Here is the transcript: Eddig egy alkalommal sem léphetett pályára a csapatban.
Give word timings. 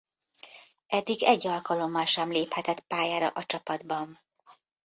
Eddig 0.87 1.23
egy 1.23 1.47
alkalommal 1.47 2.05
sem 2.05 2.31
léphetett 2.31 2.79
pályára 2.79 3.27
a 3.29 3.43
csapatban. 3.43 4.19